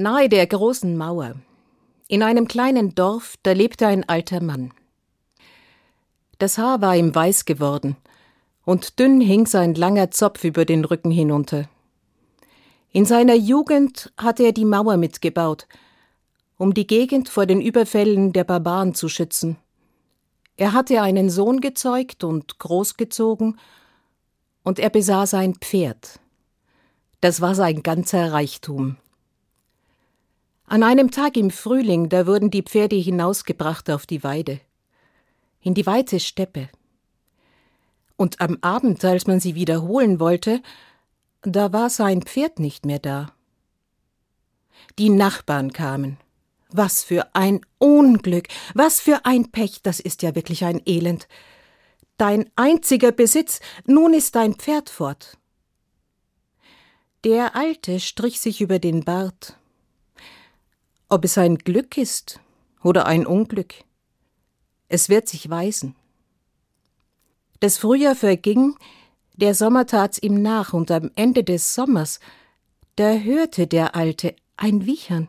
Nahe 0.00 0.28
der 0.28 0.46
großen 0.46 0.96
Mauer, 0.96 1.34
in 2.06 2.22
einem 2.22 2.46
kleinen 2.46 2.94
Dorf, 2.94 3.34
da 3.42 3.50
lebte 3.50 3.88
ein 3.88 4.08
alter 4.08 4.40
Mann. 4.40 4.72
Das 6.38 6.56
Haar 6.56 6.80
war 6.80 6.94
ihm 6.94 7.12
weiß 7.12 7.46
geworden, 7.46 7.96
und 8.64 9.00
dünn 9.00 9.20
hing 9.20 9.46
sein 9.46 9.74
langer 9.74 10.12
Zopf 10.12 10.44
über 10.44 10.64
den 10.64 10.84
Rücken 10.84 11.10
hinunter. 11.10 11.68
In 12.92 13.06
seiner 13.06 13.34
Jugend 13.34 14.12
hatte 14.16 14.44
er 14.44 14.52
die 14.52 14.64
Mauer 14.64 14.98
mitgebaut, 14.98 15.66
um 16.58 16.74
die 16.74 16.86
Gegend 16.86 17.28
vor 17.28 17.46
den 17.46 17.60
Überfällen 17.60 18.32
der 18.32 18.44
Barbaren 18.44 18.94
zu 18.94 19.08
schützen. 19.08 19.56
Er 20.56 20.74
hatte 20.74 21.02
einen 21.02 21.28
Sohn 21.28 21.60
gezeugt 21.60 22.22
und 22.22 22.60
großgezogen, 22.60 23.58
und 24.62 24.78
er 24.78 24.90
besaß 24.90 25.34
ein 25.34 25.56
Pferd. 25.56 26.20
Das 27.20 27.40
war 27.40 27.56
sein 27.56 27.82
ganzer 27.82 28.32
Reichtum. 28.32 28.96
An 30.70 30.82
einem 30.82 31.10
Tag 31.10 31.38
im 31.38 31.50
Frühling, 31.50 32.10
da 32.10 32.26
wurden 32.26 32.50
die 32.50 32.62
Pferde 32.62 32.96
hinausgebracht 32.96 33.88
auf 33.88 34.04
die 34.04 34.22
Weide, 34.22 34.60
in 35.62 35.72
die 35.72 35.86
weite 35.86 36.20
Steppe. 36.20 36.68
Und 38.16 38.42
am 38.42 38.58
Abend, 38.60 39.02
als 39.02 39.26
man 39.26 39.40
sie 39.40 39.54
wiederholen 39.54 40.20
wollte, 40.20 40.60
da 41.40 41.72
war 41.72 41.88
sein 41.88 42.20
Pferd 42.20 42.58
nicht 42.58 42.84
mehr 42.84 42.98
da. 42.98 43.32
Die 44.98 45.08
Nachbarn 45.08 45.72
kamen. 45.72 46.18
Was 46.70 47.02
für 47.02 47.34
ein 47.34 47.62
Unglück, 47.78 48.48
was 48.74 49.00
für 49.00 49.24
ein 49.24 49.50
Pech, 49.50 49.80
das 49.82 50.00
ist 50.00 50.20
ja 50.20 50.34
wirklich 50.34 50.66
ein 50.66 50.82
Elend. 50.84 51.28
Dein 52.18 52.50
einziger 52.56 53.10
Besitz, 53.10 53.60
nun 53.86 54.12
ist 54.12 54.34
dein 54.34 54.54
Pferd 54.54 54.90
fort. 54.90 55.38
Der 57.24 57.56
Alte 57.56 58.00
strich 58.00 58.38
sich 58.38 58.60
über 58.60 58.78
den 58.78 59.02
Bart 59.02 59.58
ob 61.08 61.24
es 61.24 61.38
ein 61.38 61.58
Glück 61.58 61.96
ist 61.96 62.40
oder 62.82 63.06
ein 63.06 63.26
Unglück. 63.26 63.74
Es 64.88 65.08
wird 65.08 65.28
sich 65.28 65.48
weisen. 65.50 65.96
Das 67.60 67.78
Frühjahr 67.78 68.14
verging, 68.14 68.76
der 69.34 69.54
Sommer 69.54 69.86
tat's 69.86 70.18
ihm 70.18 70.42
nach, 70.42 70.72
und 70.72 70.90
am 70.90 71.10
Ende 71.14 71.44
des 71.44 71.74
Sommers, 71.74 72.20
da 72.96 73.12
hörte 73.12 73.66
der 73.66 73.94
Alte 73.94 74.34
ein 74.56 74.86
Wiechern. 74.86 75.28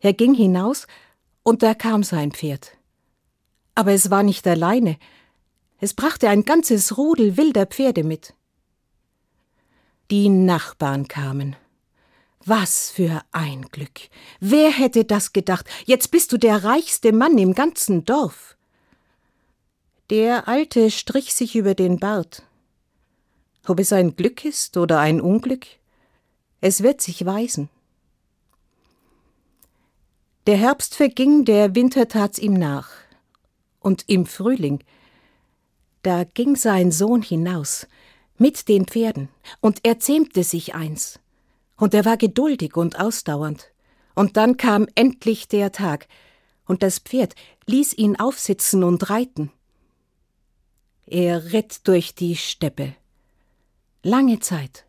Er 0.00 0.12
ging 0.12 0.34
hinaus, 0.34 0.86
und 1.42 1.62
da 1.62 1.74
kam 1.74 2.02
sein 2.02 2.32
Pferd. 2.32 2.76
Aber 3.74 3.92
es 3.92 4.10
war 4.10 4.22
nicht 4.22 4.46
alleine, 4.46 4.98
es 5.78 5.94
brachte 5.94 6.28
ein 6.28 6.44
ganzes 6.44 6.98
Rudel 6.98 7.36
wilder 7.38 7.66
Pferde 7.66 8.04
mit. 8.04 8.34
Die 10.10 10.28
Nachbarn 10.28 11.08
kamen. 11.08 11.56
Was 12.46 12.90
für 12.90 13.22
ein 13.32 13.66
Glück. 13.70 14.08
Wer 14.40 14.70
hätte 14.70 15.04
das 15.04 15.34
gedacht? 15.34 15.68
Jetzt 15.84 16.10
bist 16.10 16.32
du 16.32 16.38
der 16.38 16.64
reichste 16.64 17.12
Mann 17.12 17.36
im 17.36 17.54
ganzen 17.54 18.06
Dorf. 18.06 18.56
Der 20.08 20.48
Alte 20.48 20.90
strich 20.90 21.34
sich 21.34 21.54
über 21.54 21.74
den 21.74 21.98
Bart. 21.98 22.42
Ob 23.66 23.78
es 23.78 23.92
ein 23.92 24.16
Glück 24.16 24.46
ist 24.46 24.78
oder 24.78 25.00
ein 25.00 25.20
Unglück, 25.20 25.66
es 26.62 26.82
wird 26.82 27.02
sich 27.02 27.26
weisen. 27.26 27.68
Der 30.46 30.56
Herbst 30.56 30.94
verging, 30.94 31.44
der 31.44 31.74
Winter 31.74 32.08
tat's 32.08 32.38
ihm 32.38 32.54
nach. 32.54 32.90
Und 33.80 34.04
im 34.08 34.24
Frühling, 34.24 34.82
da 36.02 36.24
ging 36.24 36.56
sein 36.56 36.90
Sohn 36.90 37.20
hinaus 37.20 37.86
mit 38.38 38.68
den 38.68 38.86
Pferden, 38.86 39.28
und 39.60 39.80
er 39.82 40.00
zähmte 40.00 40.42
sich 40.42 40.74
eins 40.74 41.19
und 41.80 41.94
er 41.94 42.04
war 42.04 42.16
geduldig 42.16 42.76
und 42.76 43.00
ausdauernd. 43.00 43.72
Und 44.14 44.36
dann 44.36 44.56
kam 44.56 44.86
endlich 44.94 45.48
der 45.48 45.72
Tag, 45.72 46.06
und 46.66 46.84
das 46.84 47.00
Pferd 47.00 47.34
ließ 47.66 47.94
ihn 47.94 48.20
aufsitzen 48.20 48.84
und 48.84 49.10
reiten. 49.10 49.50
Er 51.06 51.52
ritt 51.52 51.88
durch 51.88 52.14
die 52.14 52.36
Steppe. 52.36 52.94
Lange 54.04 54.38
Zeit. 54.38 54.84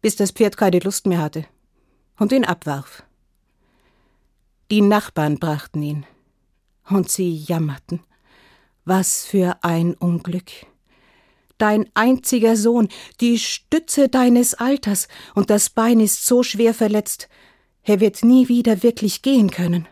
Bis 0.00 0.16
das 0.16 0.32
Pferd 0.32 0.56
keine 0.56 0.80
Lust 0.80 1.06
mehr 1.06 1.20
hatte 1.20 1.44
und 2.18 2.32
ihn 2.32 2.44
abwarf. 2.44 3.04
Die 4.70 4.80
Nachbarn 4.80 5.38
brachten 5.38 5.82
ihn, 5.82 6.06
und 6.88 7.10
sie 7.10 7.36
jammerten. 7.36 8.00
Was 8.84 9.26
für 9.26 9.62
ein 9.62 9.94
Unglück 9.94 10.50
dein 11.60 11.88
einziger 11.94 12.56
Sohn, 12.56 12.88
die 13.20 13.38
Stütze 13.38 14.08
deines 14.08 14.54
Alters, 14.54 15.08
und 15.34 15.50
das 15.50 15.70
Bein 15.70 16.00
ist 16.00 16.26
so 16.26 16.42
schwer 16.42 16.74
verletzt, 16.74 17.28
er 17.82 18.00
wird 18.00 18.24
nie 18.24 18.48
wieder 18.48 18.82
wirklich 18.82 19.22
gehen 19.22 19.50
können. 19.50 19.88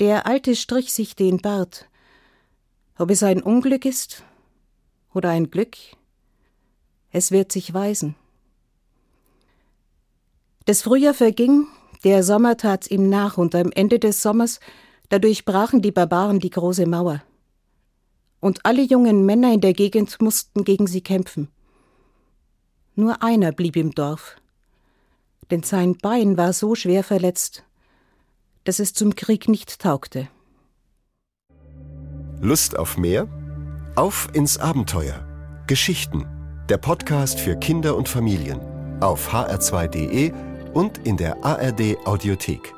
Der 0.00 0.26
Alte 0.26 0.56
strich 0.56 0.92
sich 0.92 1.14
den 1.14 1.38
Bart. 1.38 1.88
Ob 2.98 3.10
es 3.10 3.22
ein 3.22 3.42
Unglück 3.42 3.84
ist 3.84 4.24
oder 5.14 5.30
ein 5.30 5.50
Glück, 5.50 5.76
es 7.10 7.30
wird 7.30 7.52
sich 7.52 7.72
weisen. 7.74 8.16
Das 10.64 10.82
Frühjahr 10.82 11.14
verging, 11.14 11.66
der 12.04 12.22
Sommer 12.22 12.56
tat's 12.56 12.90
ihm 12.90 13.08
nach, 13.08 13.38
und 13.38 13.54
am 13.54 13.70
Ende 13.72 13.98
des 13.98 14.22
Sommers, 14.22 14.60
da 15.08 15.18
durchbrachen 15.18 15.82
die 15.82 15.92
Barbaren 15.92 16.38
die 16.38 16.50
große 16.50 16.86
Mauer 16.86 17.22
und 18.42 18.66
alle 18.66 18.82
jungen 18.82 19.24
Männer 19.24 19.54
in 19.54 19.60
der 19.60 19.72
Gegend 19.72 20.20
mussten 20.20 20.64
gegen 20.64 20.86
sie 20.86 21.00
kämpfen. 21.00 21.48
Nur 22.94 23.22
einer 23.22 23.52
blieb 23.52 23.76
im 23.76 23.92
Dorf, 23.92 24.36
denn 25.50 25.62
sein 25.62 25.96
Bein 25.96 26.36
war 26.36 26.52
so 26.52 26.74
schwer 26.74 27.04
verletzt, 27.04 27.64
dass 28.64 28.80
es 28.80 28.92
zum 28.92 29.14
Krieg 29.14 29.48
nicht 29.48 29.80
taugte. 29.80 30.28
Lust 32.40 32.76
auf 32.76 32.98
mehr? 32.98 33.28
Auf 33.94 34.28
ins 34.32 34.58
Abenteuer. 34.58 35.24
Geschichten. 35.68 36.26
Der 36.68 36.78
Podcast 36.78 37.38
für 37.38 37.56
Kinder 37.56 37.96
und 37.96 38.08
Familien. 38.08 38.60
Auf 39.00 39.32
hr2.de 39.32 40.32
und 40.74 40.98
in 41.06 41.16
der 41.16 41.44
ARD 41.44 41.96
Audiothek. 42.04 42.74